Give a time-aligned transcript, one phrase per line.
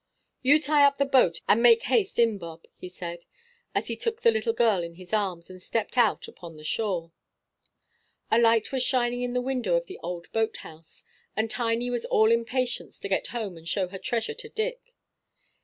[0.41, 3.25] "You tie up the boat, and make haste in, Bob," he said,
[3.75, 7.11] as he took the little girl in his arms, and stepped out upon the shore.
[8.31, 11.03] A light was shining in the window of the old boat house,
[11.35, 14.95] and Tiny was all impatience to get home and show her treasure to Dick.